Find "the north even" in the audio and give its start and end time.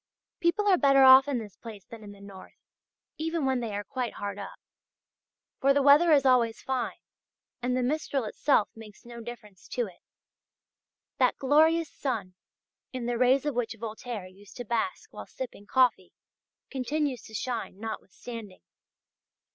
2.11-3.45